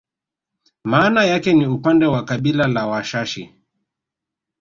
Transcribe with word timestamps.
Maana 0.83 1.23
yake 1.25 1.53
ni 1.53 1.65
upande 1.67 2.05
wa 2.05 2.23
kabila 2.25 2.67
la 2.67 2.87
Washashi 2.87 3.53